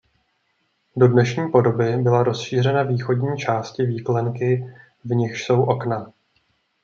[0.95, 4.73] Do dnešní podoby byla rozšířena východní části výklenky
[5.05, 6.13] v nichž jsou okna.